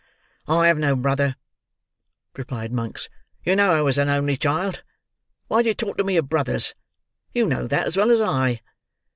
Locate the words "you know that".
7.33-7.85